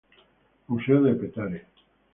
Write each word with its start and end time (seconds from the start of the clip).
Museo 0.65 0.99
de 1.03 1.13
Petare. 1.13 1.65